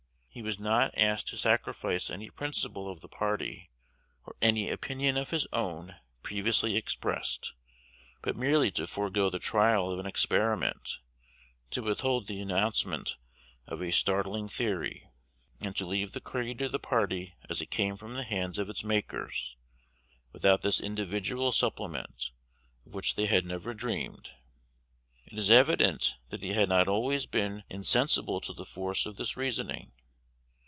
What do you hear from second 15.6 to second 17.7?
to leave the creed of the party as it